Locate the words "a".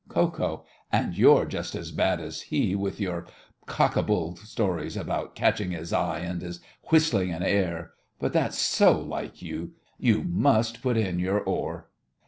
4.03-4.07